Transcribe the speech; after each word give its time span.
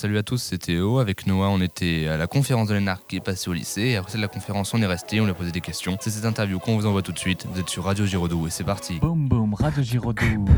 Salut 0.00 0.16
à 0.18 0.22
tous, 0.22 0.38
c'est 0.38 0.58
Théo. 0.58 1.00
Avec 1.00 1.26
Noah, 1.26 1.48
on 1.48 1.60
était 1.60 2.06
à 2.06 2.16
la 2.16 2.28
conférence 2.28 2.68
de 2.68 2.74
l'ENARC 2.74 3.02
qui 3.08 3.16
est 3.16 3.20
passée 3.20 3.50
au 3.50 3.52
lycée. 3.52 3.80
Et 3.82 3.96
après 3.96 4.16
de 4.16 4.22
la 4.22 4.28
conférence, 4.28 4.72
on 4.72 4.80
est 4.80 4.86
resté, 4.86 5.20
on 5.20 5.24
lui 5.24 5.32
a 5.32 5.34
posé 5.34 5.50
des 5.50 5.60
questions. 5.60 5.98
C'est 6.00 6.10
cette 6.10 6.24
interview 6.24 6.60
qu'on 6.60 6.76
vous 6.76 6.86
envoie 6.86 7.02
tout 7.02 7.10
de 7.10 7.18
suite. 7.18 7.48
Vous 7.52 7.58
êtes 7.58 7.68
sur 7.68 7.82
Radio 7.82 8.06
Giraudoux 8.06 8.46
et 8.46 8.50
c'est 8.50 8.62
parti. 8.62 9.00
Boum 9.00 9.26
boum, 9.28 9.54
Radio 9.54 9.82
Giraudoux. 9.82 10.44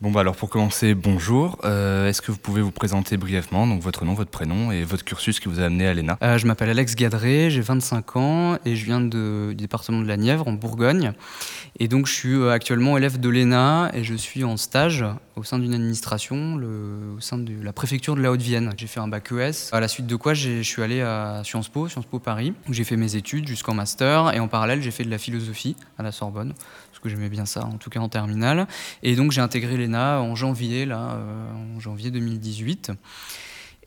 Bon 0.00 0.10
bah 0.10 0.20
alors 0.20 0.34
pour 0.36 0.50
commencer, 0.50 0.94
bonjour. 0.94 1.58
Euh, 1.64 2.08
Est-ce 2.08 2.20
que 2.20 2.32
vous 2.32 2.38
pouvez 2.38 2.60
vous 2.62 2.70
présenter 2.72 3.16
brièvement, 3.16 3.66
donc 3.66 3.80
votre 3.80 4.04
nom, 4.04 4.14
votre 4.14 4.30
prénom 4.30 4.70
et 4.72 4.82
votre 4.82 5.04
cursus 5.04 5.40
qui 5.40 5.48
vous 5.48 5.60
a 5.60 5.64
amené 5.64 5.86
à 5.86 5.94
l'ENA? 5.94 6.18
Euh, 6.22 6.36
je 6.38 6.46
m'appelle 6.46 6.68
Alex 6.70 6.94
Gadré, 6.96 7.48
j'ai 7.50 7.60
25 7.60 8.16
ans 8.16 8.58
et 8.64 8.76
je 8.76 8.84
viens 8.84 9.00
de- 9.00 9.48
du 9.50 9.54
département 9.54 10.00
de 10.00 10.08
la 10.08 10.16
Nièvre, 10.16 10.48
en 10.48 10.52
Bourgogne. 10.52 11.12
Et 11.78 11.88
donc 11.88 12.06
je 12.06 12.12
suis 12.12 12.34
euh, 12.34 12.50
actuellement 12.50 12.96
élève 12.98 13.18
de 13.20 13.28
l'ENA 13.28 13.90
et 13.94 14.04
je 14.04 14.14
suis 14.14 14.42
en 14.44 14.56
stage 14.56 15.04
au 15.36 15.42
sein 15.42 15.58
d'une 15.58 15.74
administration, 15.74 16.54
au 17.16 17.20
sein 17.20 17.38
de 17.38 17.62
la 17.62 17.72
préfecture 17.72 18.14
de 18.14 18.20
la 18.20 18.30
Haute-Vienne. 18.30 18.72
J'ai 18.76 18.86
fait 18.86 19.00
un 19.00 19.08
bac 19.08 19.32
ES, 19.32 19.72
à 19.72 19.80
la 19.80 19.88
suite 19.88 20.06
de 20.06 20.16
quoi 20.16 20.34
je 20.34 20.62
suis 20.62 20.82
allé 20.82 21.00
à 21.00 21.42
Sciences 21.44 21.68
Po, 21.68 21.88
Sciences 21.88 22.06
Po 22.06 22.18
Paris, 22.18 22.54
où 22.68 22.72
j'ai 22.72 22.84
fait 22.84 22.96
mes 22.96 23.16
études 23.16 23.48
jusqu'en 23.48 23.74
master 23.74 24.34
et 24.34 24.40
en 24.40 24.48
parallèle 24.48 24.82
j'ai 24.82 24.90
fait 24.90 25.04
de 25.04 25.10
la 25.10 25.18
philosophie 25.18 25.76
à 25.98 26.02
la 26.02 26.12
Sorbonne, 26.12 26.54
parce 26.90 27.00
que 27.02 27.08
j'aimais 27.08 27.28
bien 27.28 27.46
ça, 27.46 27.64
en 27.64 27.78
tout 27.78 27.90
cas 27.90 28.00
en 28.00 28.08
terminale. 28.08 28.66
Et 29.02 29.16
donc 29.16 29.32
j'ai 29.32 29.40
intégré 29.40 29.76
l'ENA 29.76 30.20
en 30.20 30.34
janvier, 30.34 30.86
là, 30.86 31.16
euh, 31.16 31.76
en 31.76 31.80
janvier 31.80 32.10
2018. 32.10 32.92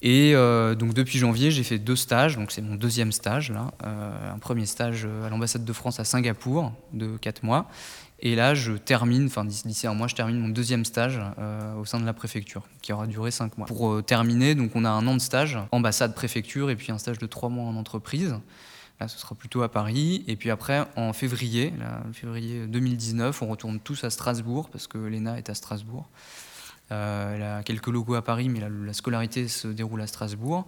Et 0.02 0.34
euh, 0.36 0.76
donc 0.76 0.94
depuis 0.94 1.18
janvier, 1.18 1.52
j'ai 1.52 1.64
fait 1.64 1.80
deux 1.80 1.96
stages. 1.96 2.36
Donc 2.36 2.52
c'est 2.52 2.62
mon 2.62 2.76
deuxième 2.76 3.12
stage 3.12 3.52
là. 3.52 3.72
Euh, 3.84 4.34
un 4.34 4.40
premier 4.40 4.66
stage 4.66 5.06
euh, 5.06 5.26
à 5.26 5.30
l'ambassade 5.30 5.66
de 5.66 5.74
France 5.74 6.00
à 6.00 6.04
Singapour 6.04 6.72
de 6.94 7.18
4 7.18 7.44
mois. 7.44 7.70
Et 8.20 8.36
là, 8.36 8.56
je 8.56 8.74
termine, 8.74 9.28
enfin 9.28 9.46
d'ici 9.46 9.86
un 9.86 9.94
mois, 9.94 10.08
je 10.08 10.16
termine 10.16 10.40
mon 10.40 10.50
deuxième 10.50 10.86
stage 10.86 11.22
au 11.80 11.86
sein 11.86 12.00
de 12.00 12.06
la 12.06 12.14
préfecture, 12.14 12.64
qui 12.82 12.92
aura 12.92 13.06
duré 13.06 13.30
5 13.30 13.60
mois. 13.60 13.68
Pour 13.68 14.04
terminer, 14.04 14.56
donc 14.56 14.72
on 14.74 14.86
a 14.86 14.90
un 14.90 15.06
an 15.06 15.14
de 15.14 15.22
stage, 15.22 15.60
ambassade, 15.72 16.16
préfecture, 16.16 16.72
et 16.72 16.76
puis 16.76 16.92
un 16.92 16.98
stage 16.98 17.20
de 17.20 17.28
3 17.28 17.50
mois 17.50 17.66
en 17.66 17.76
entreprise. 17.76 18.36
Là, 19.00 19.08
ce 19.08 19.20
sera 19.20 19.36
plutôt 19.36 19.62
à 19.62 19.70
Paris. 19.70 20.24
Et 20.28 20.36
puis 20.36 20.50
après, 20.50 20.84
en 20.96 21.14
février, 21.14 21.72
février 22.12 22.66
2019, 22.66 23.40
on 23.44 23.48
retourne 23.50 23.80
tous 23.80 24.04
à 24.04 24.10
Strasbourg, 24.10 24.72
parce 24.72 24.88
que 24.88 24.98
l'ENA 24.98 25.38
est 25.38 25.52
à 25.52 25.54
Strasbourg. 25.54 26.10
Euh, 26.92 27.36
elle 27.36 27.44
a 27.44 27.64
quelques 27.64 27.88
locaux 27.88 28.16
à 28.16 28.22
Paris, 28.22 28.50
mais 28.50 28.60
la, 28.60 28.70
la 28.70 28.94
scolarité 28.94 29.48
se 29.48 29.68
déroule 29.68 30.02
à 30.02 30.08
Strasbourg, 30.08 30.66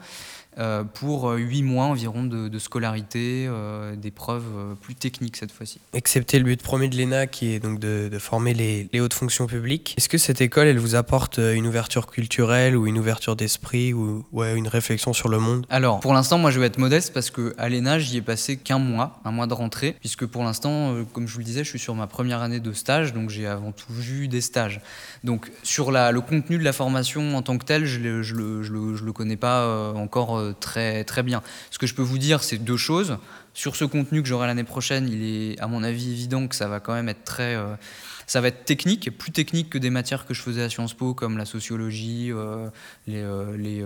euh, 0.58 0.84
pour 0.84 1.32
huit 1.32 1.64
mois 1.64 1.86
environ 1.86 2.24
de, 2.24 2.50
de 2.50 2.60
scolarité, 2.60 3.46
euh, 3.48 3.96
d'épreuves 3.96 4.44
euh, 4.56 4.74
plus 4.76 4.96
techniques 4.96 5.38
cette 5.38 5.52
fois-ci. 5.52 5.80
Excepté 5.94 6.38
le 6.40 6.46
but 6.46 6.62
premier 6.62 6.90
de 6.90 6.98
l'ENA 6.98 7.28
qui 7.28 7.54
est 7.54 7.60
donc 7.60 7.80
de, 7.80 8.10
de 8.12 8.20
former 8.20 8.54
les, 8.54 8.90
les 8.92 9.00
hautes 9.00 9.14
fonctions 9.14 9.48
publiques, 9.48 9.96
est-ce 9.98 10.10
que 10.10 10.18
cette 10.18 10.42
école 10.42 10.68
elle 10.68 10.80
vous 10.80 10.96
apporte 10.96 11.40
euh, 11.40 11.54
une 11.54 11.68
ouverture 11.68 12.08
culturelle 12.08 12.76
ou 12.76 12.88
une 12.88 12.98
ouverture 12.98 13.38
d'esprit 13.38 13.94
ou 13.94 14.26
ouais, 14.34 14.58
une 14.58 14.68
réflexion 14.68 15.14
sur 15.14 15.30
le 15.30 15.40
monde? 15.40 15.66
Alors, 15.70 16.00
pour 16.02 16.14
l'instant, 16.14 16.38
moi, 16.38 16.52
je 16.52 16.60
vais 16.60 16.66
être 16.66 16.80
modeste 16.80 17.14
parce 17.14 17.30
que 17.30 17.56
à 17.58 17.70
l'ENA, 17.70 18.00
j'y 18.00 18.18
ai 18.18 18.22
passé 18.22 18.58
qu'un 18.58 18.80
mois, 18.80 19.22
un 19.24 19.32
mois 19.32 19.48
de 19.48 19.54
rentrée, 19.54 19.96
puisque 20.00 20.26
pour 20.26 20.44
l'instant, 20.44 20.94
euh, 20.94 21.04
comme 21.14 21.28
je 21.28 21.34
vous 21.34 21.40
le 21.40 21.46
disais, 21.46 21.64
je 21.64 21.70
suis 21.70 21.80
sur 21.80 21.96
ma 21.96 22.08
première 22.08 22.42
année 22.42 22.60
de 22.60 22.74
stage, 22.74 23.14
donc 23.14 23.30
j'ai 23.30 23.48
avant 23.48 23.72
tout 23.72 23.94
vu 23.94 24.28
des 24.28 24.42
stages. 24.42 24.82
Donc, 25.24 25.52
sur 25.64 25.92
la, 25.92 26.09
le 26.12 26.22
contenu 26.22 26.58
de 26.58 26.64
la 26.64 26.74
formation 26.74 27.36
en 27.36 27.42
tant 27.42 27.58
que 27.58 27.66
tel, 27.66 27.86
je 27.86 28.00
ne 28.00 29.06
le, 29.06 29.14
connais 29.14 29.38
pas 29.38 29.62
euh, 29.62 29.94
encore 29.94 30.38
euh, 30.38 30.56
très 30.60 31.24
bien. 31.24 31.42
Ce 31.72 31.80
que 31.80 31.88
je 31.88 31.96
peux 31.96 32.02
vous 32.02 32.18
dire, 32.18 32.44
c'est 32.44 32.58
deux 32.58 32.78
choses. 32.78 33.18
Sur 33.54 33.76
ce 33.76 33.84
contenu 33.86 34.22
que 34.22 34.28
j'aurai 34.28 34.48
l'année 34.48 34.64
prochaine, 34.64 35.10
il 35.10 35.24
est, 35.24 35.60
à 35.60 35.68
mon 35.68 35.84
avis, 35.84 36.12
évident 36.12 36.48
que 36.48 36.56
ça 36.56 36.68
va 36.68 36.80
quand 36.80 36.94
même 36.94 37.10
être 37.10 37.24
très. 37.24 37.56
euh, 37.56 37.76
ça 38.26 38.42
va 38.42 38.50
être 38.50 38.64
technique, 38.64 39.18
plus 39.18 39.32
technique 39.32 39.72
que 39.72 39.80
des 39.80 39.90
matières 39.90 40.28
que 40.28 40.36
je 40.36 40.44
faisais 40.44 40.62
à 40.62 40.70
Sciences 40.70 40.94
Po, 40.94 41.16
comme 41.16 41.36
la 41.36 41.46
sociologie, 41.46 42.32
euh, 42.32 42.70
les, 43.08 43.24
euh, 43.24 43.58
les, 43.58 43.80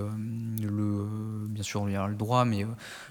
le, 0.62 1.06
bien 1.48 1.64
sûr 1.64 1.86
le 1.86 2.16
droit, 2.16 2.44
mais 2.44 2.68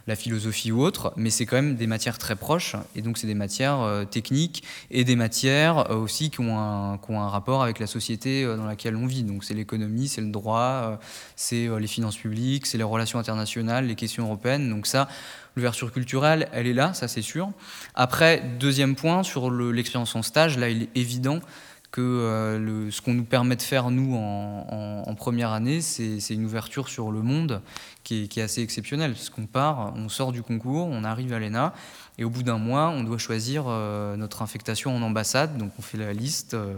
la 0.06 0.14
philosophie 0.14 0.72
ou 0.72 0.82
autre. 0.82 1.14
Mais 1.16 1.30
c'est 1.30 1.46
quand 1.46 1.56
même 1.56 1.76
des 1.76 1.86
matières 1.86 2.18
très 2.18 2.36
proches, 2.36 2.76
et 2.94 3.00
donc 3.00 3.16
c'est 3.16 3.26
des 3.26 3.34
matières 3.34 4.04
techniques 4.10 4.62
et 4.90 5.04
des 5.04 5.16
matières 5.16 5.90
aussi 5.90 6.28
qui 6.28 6.40
ont, 6.40 6.58
un, 6.58 6.98
qui 6.98 7.10
ont 7.10 7.22
un 7.22 7.30
rapport 7.30 7.62
avec 7.62 7.78
la 7.78 7.86
société 7.86 8.44
dans 8.44 8.66
laquelle 8.66 8.94
on 8.96 9.06
vit. 9.06 9.22
Donc 9.22 9.42
c'est 9.44 9.54
l'économie, 9.54 10.08
c'est 10.08 10.20
le 10.20 10.30
droit, 10.30 11.00
c'est 11.34 11.66
les 11.80 11.86
finances 11.86 12.18
publiques, 12.18 12.66
c'est 12.66 12.76
les 12.76 12.84
relations 12.84 13.18
internationales, 13.18 13.86
les 13.86 13.94
questions 13.94 14.24
européennes. 14.24 14.68
Donc 14.68 14.86
ça, 14.86 15.08
l'ouverture 15.56 15.92
culturelle, 15.92 16.48
elle 16.52 16.66
est 16.66 16.72
là, 16.72 16.94
ça 16.94 17.08
c'est 17.08 17.22
sûr. 17.22 17.50
Après, 17.94 18.42
deuxième 18.58 18.94
point, 18.96 19.22
sur 19.22 19.50
le- 19.50 19.72
l'expérience 19.72 20.14
en 20.16 20.22
stage, 20.22 20.58
là 20.58 20.68
il 20.68 20.82
est 20.84 20.88
évident 20.94 21.40
que 21.92 22.00
euh, 22.00 22.90
ce 22.90 23.00
qu'on 23.02 23.14
nous 23.14 23.24
permet 23.24 23.54
de 23.54 23.62
faire, 23.62 23.90
nous, 23.90 24.16
en, 24.16 25.14
première 25.14 25.50
année, 25.52 25.80
c'est 25.82 26.18
une 26.34 26.44
ouverture 26.46 26.88
sur 26.88 27.12
le 27.12 27.22
monde 27.22 27.60
qui 28.02 28.28
est, 28.34 28.38
assez 28.38 28.62
exceptionnelle. 28.62 29.12
Parce 29.12 29.30
qu'on 29.30 29.46
part, 29.46 29.92
on 29.94 30.08
sort 30.08 30.32
du 30.32 30.42
concours, 30.42 30.88
on 30.88 31.04
arrive 31.04 31.32
à 31.32 31.38
l'ENA, 31.38 31.72
et 32.18 32.24
au 32.24 32.30
bout 32.30 32.42
d'un 32.42 32.58
mois, 32.58 32.88
on 32.88 33.04
doit 33.04 33.18
choisir 33.18 33.64
euh, 33.68 34.16
notre 34.16 34.42
infectation 34.42 34.94
en 34.96 35.00
ambassade. 35.02 35.56
Donc 35.58 35.70
on 35.78 35.82
fait 35.82 35.96
la 35.98 36.12
liste. 36.12 36.54
euh, 36.54 36.74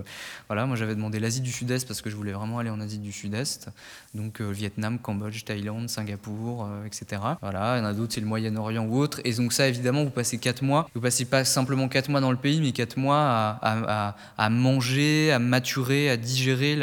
voilà, 0.48 0.66
moi 0.66 0.76
j'avais 0.76 0.94
demandé 0.94 1.18
l'Asie 1.18 1.40
du 1.40 1.50
Sud-Est 1.50 1.86
parce 1.88 2.02
que 2.02 2.10
je 2.10 2.16
voulais 2.16 2.32
vraiment 2.32 2.58
aller 2.58 2.70
en 2.70 2.80
Asie 2.80 2.98
du 2.98 3.10
Sud-Est. 3.10 3.68
Donc 4.14 4.40
Vietnam, 4.40 4.98
Cambodge, 4.98 5.44
Thaïlande, 5.44 5.88
Singapour, 5.88 6.68
etc. 6.86 7.20
Voilà, 7.40 7.76
il 7.76 7.80
y 7.80 7.82
en 7.82 7.88
a 7.88 7.92
d'autres, 7.94 8.12
c'est 8.14 8.20
le 8.20 8.26
Moyen-Orient 8.26 8.84
ou 8.84 8.98
autre. 8.98 9.20
Et 9.24 9.32
donc 9.32 9.52
ça, 9.52 9.66
évidemment, 9.66 10.04
vous 10.04 10.10
passez 10.10 10.38
quatre 10.38 10.62
mois. 10.62 10.88
Vous 10.94 11.00
passez 11.00 11.24
pas 11.24 11.44
simplement 11.44 11.88
quatre 11.88 12.10
mois 12.10 12.20
dans 12.20 12.30
le 12.30 12.36
pays, 12.36 12.60
mais 12.60 12.72
quatre 12.72 12.96
mois 12.96 13.18
à, 13.18 13.50
à- 13.62 14.08
à- 14.10 14.16
à 14.38 14.50
manger, 14.50 15.03
à 15.32 15.38
maturer, 15.38 16.10
à 16.10 16.16
digérer 16.16 16.76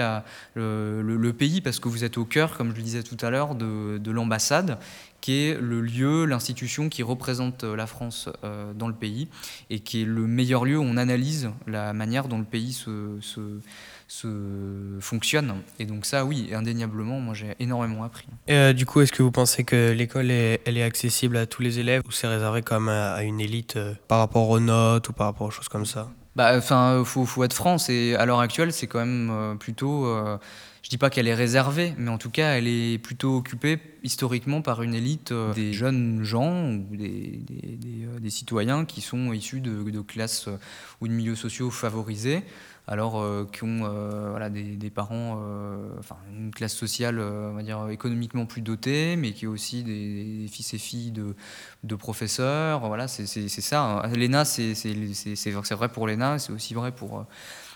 le, 0.56 1.32
pays 1.32 1.62
parce 1.62 1.80
que 1.80 1.90
vous 1.90 2.04
êtes 2.04 2.18
au 2.18 2.26
cœur, 2.26 2.58
comme 2.58 2.72
je 2.72 2.76
le 2.76 2.84
disais 2.84 3.04
tout 3.04 3.18
à 3.22 3.30
l'heure, 3.30 3.56
de, 3.56 3.98
de 3.98 4.12
l'ambassade 4.12 4.78
qui 5.22 5.46
est 5.46 5.58
le 5.62 5.82
lieu, 5.82 6.26
l'institution 6.26 6.90
qui 6.90 7.04
représente 7.04 7.64
euh, 7.64 7.76
la 7.76 7.88
France 7.88 8.28
euh, 8.44 8.74
dans 8.74 8.88
le 8.88 8.94
pays 8.94 9.30
et 9.70 9.80
qui 9.80 10.02
est 10.02 10.06
le 10.06 10.28
meilleur 10.28 10.66
lieu 10.66 10.78
où 10.78 10.84
on 10.84 10.98
analyse 10.98 11.52
la 11.68 11.94
manière 11.94 12.28
dont 12.28 12.40
le 12.40 12.44
pays 12.44 12.74
se, 12.74 13.20
fonctionne. 15.00 15.54
Et 15.80 15.86
donc 15.86 16.06
ça, 16.06 16.26
oui, 16.26 16.50
indéniablement, 16.54 17.20
moi 17.20 17.34
j'ai 17.34 17.56
énormément 17.60 18.04
appris. 18.04 18.26
Euh, 18.50 18.74
Du 18.74 18.86
coup, 18.86 19.00
est-ce 19.02 19.12
que 19.12 19.24
vous 19.24 19.32
pensez 19.32 19.64
que 19.64 19.92
l'école 19.92 20.32
est, 20.32 20.62
elle 20.66 20.78
est 20.78 20.84
accessible 20.84 21.38
à 21.38 21.46
tous 21.46 21.62
les 21.62 21.80
élèves 21.80 22.02
ou 22.06 22.12
c'est 22.12 22.28
réservé 22.28 22.62
même 22.72 22.90
à, 22.90 23.24
une 23.24 23.40
élite 23.40 23.78
par 24.08 24.20
rapport 24.20 24.50
aux 24.50 24.60
notes 24.60 25.08
ou 25.10 25.14
par 25.14 25.28
rapport 25.28 25.48
aux 25.48 25.52
choses 25.52 25.70
comme 25.70 25.86
ça? 25.86 26.10
Bah, 26.36 26.54
enfin, 26.58 27.00
euh, 27.02 27.04
faut, 27.04 27.26
faut 27.26 27.44
être 27.44 27.54
franc. 27.54 27.78
C'est 27.78 28.16
à 28.16 28.26
l'heure 28.26 28.40
actuelle, 28.40 28.72
c'est 28.72 28.88
quand 28.88 29.00
même 29.00 29.30
euh, 29.32 29.56
plutôt. 29.56 30.06
Je 30.84 30.90
dis 30.90 30.98
pas 30.98 31.10
qu'elle 31.10 31.28
est 31.28 31.36
réservée, 31.36 31.94
mais 31.98 32.10
en 32.10 32.18
tout 32.18 32.32
cas, 32.32 32.58
elle 32.58 32.68
est 32.68 32.98
plutôt 32.98 33.38
occupée 33.38 33.80
historiquement 34.04 34.64
par 34.64 34.82
une 34.82 34.96
élite 34.96 35.32
euh, 35.32 35.54
des 35.54 35.74
jeunes 35.74 36.24
gens 36.24 36.72
ou 36.72 36.96
des, 36.96 37.40
des, 37.48 38.06
euh, 38.06 38.30
citoyens 38.30 38.86
qui 38.86 39.02
sont 39.02 39.32
issus 39.32 39.62
de, 39.62 40.02
classes 40.02 40.48
euh, 40.48 40.58
ou 41.00 41.08
de 41.08 41.14
milieux 41.14 41.36
sociaux 41.36 41.70
favorisés, 41.70 42.42
alors 42.88 43.24
qui 43.52 43.64
ont 43.64 43.88
voilà, 44.32 44.50
des, 44.50 44.90
parents, 44.90 45.40
enfin 46.00 46.18
une 46.36 46.52
classe 46.52 46.74
sociale, 46.74 47.20
on 47.20 47.54
va 47.54 47.62
dire 47.62 47.88
économiquement 47.90 48.46
plus 48.46 48.62
dotée, 48.62 49.16
mais 49.16 49.34
qui 49.34 49.48
ont 49.48 49.52
aussi 49.52 49.84
des, 49.84 50.48
fils 50.52 50.74
et 50.74 50.78
filles 50.78 51.12
de, 51.12 51.36
de 51.84 51.96
professeurs. 51.96 52.80
Voilà, 52.88 53.08
c'est 53.08 53.28
ça. 53.28 54.02
hein. 54.04 54.08
L'ENA, 54.16 54.46
c'est 54.46 55.52
vrai 55.52 55.90
pour 55.90 56.08
l'ENA, 56.08 56.40
c'est 56.40 56.52
aussi 56.52 56.74
vrai 56.74 56.92
pour 56.92 57.26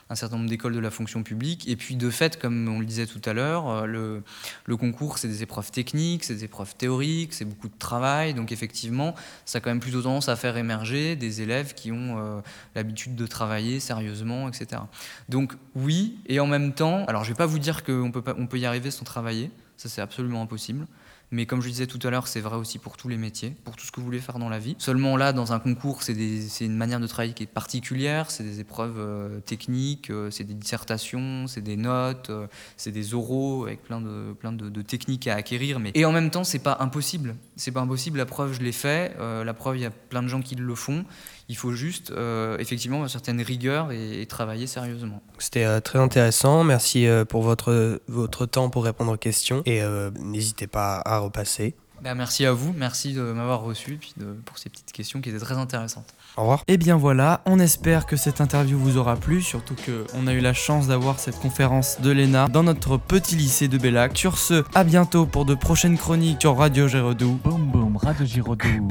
un 0.09 0.15
certain 0.15 0.37
nombre 0.37 0.49
d'écoles 0.49 0.73
de 0.73 0.79
la 0.79 0.91
fonction 0.91 1.23
publique. 1.23 1.67
Et 1.67 1.75
puis, 1.75 1.95
de 1.95 2.09
fait, 2.09 2.39
comme 2.39 2.67
on 2.67 2.79
le 2.79 2.85
disait 2.85 3.07
tout 3.07 3.21
à 3.25 3.33
l'heure, 3.33 3.69
euh, 3.69 4.21
le, 4.65 4.77
concours, 4.77 5.17
c'est 5.17 5.27
des 5.27 5.41
épreuves 5.41 5.71
techniques, 5.71 6.23
c'est 6.23 6.35
des 6.35 6.43
épreuves 6.43 6.75
théoriques, 6.75 7.33
c'est 7.33 7.45
beaucoup 7.45 7.69
de 7.69 7.77
travail. 7.79 8.33
Donc, 8.33 8.51
effectivement, 8.51 9.15
ça 9.45 9.57
a 9.57 9.61
quand 9.61 9.71
même 9.71 9.79
plutôt 9.79 10.01
tendance 10.03 10.29
à 10.29 10.35
faire 10.35 10.57
émerger 10.57 11.15
des 11.15 11.41
élèves 11.41 11.73
qui 11.73 11.91
ont 11.91 12.17
euh, 12.19 12.41
l'habitude 12.75 13.15
de 13.15 13.25
travailler 13.25 13.79
sérieusement, 13.79 14.47
etc. 14.47 14.81
Donc, 15.29 15.53
oui, 15.75 16.17
et 16.27 16.39
en 16.39 16.47
même 16.47 16.73
temps, 16.73 17.05
alors 17.05 17.23
je 17.23 17.29
ne 17.29 17.33
vais 17.33 17.37
pas 17.37 17.45
vous 17.47 17.59
dire 17.59 17.83
qu'on 17.83 18.11
peut, 18.11 18.23
on 18.37 18.45
peut 18.45 18.59
y 18.59 18.65
arriver 18.65 18.91
sans 18.91 19.05
travailler, 19.05 19.49
ça 19.77 19.89
c'est 19.89 20.01
absolument 20.01 20.41
impossible. 20.41 20.85
Mais 21.35 21.45
comme 21.45 21.61
je 21.61 21.67
disais 21.67 21.85
tout 21.85 21.99
à 22.07 22.09
l'heure, 22.09 22.29
c'est 22.29 22.39
vrai 22.39 22.55
aussi 22.55 22.79
pour 22.79 22.95
tous 22.95 23.09
les 23.09 23.17
métiers, 23.17 23.53
pour 23.65 23.75
tout 23.75 23.85
ce 23.85 23.91
que 23.91 23.99
vous 23.99 24.05
voulez 24.05 24.21
faire 24.21 24.39
dans 24.39 24.47
la 24.47 24.57
vie. 24.57 24.77
Seulement 24.79 25.17
là, 25.17 25.33
dans 25.33 25.51
un 25.51 25.59
concours, 25.59 26.01
c'est 26.01 26.15
une 26.61 26.77
manière 26.77 27.01
de 27.01 27.07
travailler 27.07 27.33
qui 27.33 27.43
est 27.43 27.45
particulière, 27.47 28.31
c'est 28.31 28.43
des 28.43 28.61
épreuves 28.61 28.95
euh, 28.97 29.41
techniques, 29.41 30.11
euh, 30.11 30.31
c'est 30.31 30.45
des 30.45 30.53
dissertations, 30.53 31.47
c'est 31.47 31.59
des 31.59 31.75
notes, 31.75 32.29
euh, 32.29 32.47
c'est 32.77 32.93
des 32.93 33.13
oraux 33.13 33.65
avec 33.65 33.83
plein 33.83 33.99
de, 33.99 34.31
plein 34.31 34.53
de, 34.53 34.81
techniques 34.81 35.27
à 35.27 35.35
acquérir. 35.35 35.81
Mais... 35.81 35.91
Et 35.93 36.05
en 36.05 36.13
même 36.13 36.29
temps, 36.29 36.45
c'est 36.45 36.59
pas 36.59 36.77
impossible. 36.79 37.35
C'est 37.57 37.71
pas 37.71 37.81
impossible, 37.81 38.17
la 38.17 38.25
preuve, 38.25 38.53
je 38.53 38.61
l'ai 38.61 38.71
fait. 38.71 39.13
La 39.19 39.53
preuve, 39.53 39.75
il 39.75 39.81
y 39.81 39.85
a 39.85 39.91
plein 39.91 40.23
de 40.23 40.29
gens 40.29 40.41
qui 40.41 40.55
le 40.55 40.75
font. 40.75 41.03
Il 41.47 41.55
faut 41.55 41.73
juste, 41.73 42.11
euh, 42.11 42.57
effectivement, 42.57 43.03
une 43.03 43.09
certaine 43.09 43.39
rigueur 43.41 43.91
et, 43.91 44.21
et 44.21 44.25
travailler 44.25 44.65
sérieusement. 44.67 45.21
C'était 45.37 45.65
euh, 45.65 45.79
très 45.79 45.99
intéressant. 45.99 46.63
Merci 46.63 47.05
euh, 47.05 47.23
pour 47.23 47.43
votre, 47.43 48.01
votre 48.07 48.45
temps 48.45 48.69
pour 48.69 48.83
répondre 48.83 49.13
aux 49.13 49.17
questions 49.17 49.61
et 49.65 49.81
euh, 49.81 50.09
n'hésitez 50.19 50.67
pas 50.67 51.01
à 51.05 51.19
repasser. 51.19 51.75
Bah, 52.01 52.13
merci 52.13 52.45
à 52.45 52.51
vous, 52.51 52.73
merci 52.77 53.13
de 53.13 53.21
m'avoir 53.21 53.61
reçu 53.61 53.97
puis 53.99 54.13
de, 54.17 54.25
pour 54.45 54.57
ces 54.57 54.69
petites 54.69 54.91
questions 54.91 55.21
qui 55.21 55.29
étaient 55.29 55.39
très 55.39 55.55
intéressantes. 55.55 56.13
Au 56.37 56.41
revoir. 56.41 56.63
Et 56.67 56.77
bien 56.77 56.97
voilà, 56.97 57.41
on 57.45 57.59
espère 57.59 58.05
que 58.05 58.15
cette 58.15 58.41
interview 58.41 58.77
vous 58.77 58.97
aura 58.97 59.15
plu, 59.15 59.41
surtout 59.41 59.75
qu'on 59.75 60.27
a 60.27 60.33
eu 60.33 60.39
la 60.41 60.53
chance 60.53 60.87
d'avoir 60.87 61.19
cette 61.19 61.39
conférence 61.39 62.01
de 62.01 62.11
l'ENA 62.11 62.47
dans 62.49 62.63
notre 62.63 62.97
petit 62.97 63.35
lycée 63.35 63.67
de 63.67 63.77
Bellac. 63.77 64.17
Sur 64.17 64.37
ce, 64.37 64.63
à 64.75 64.83
bientôt 64.83 65.25
pour 65.25 65.45
de 65.45 65.55
prochaines 65.55 65.97
chroniques 65.97 66.41
sur 66.41 66.57
Radio 66.57 66.87
Gérodou. 66.87 67.39
Boum 67.43 67.71
boum, 67.71 67.97
Radio 67.97 68.25
Giraudoux. 68.25 68.87